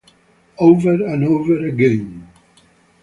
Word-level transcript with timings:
Over 0.57 0.93
and 1.05 1.23
over 1.25 1.63
again. 1.67 2.27